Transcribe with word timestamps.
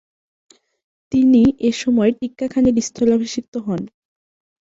তিনি 1.11 1.41
এসময় 1.69 2.11
টিক্কা 2.19 2.47
খানের 2.53 2.75
স্থলাভিষিক্ত 2.87 3.53
হন। 3.65 3.81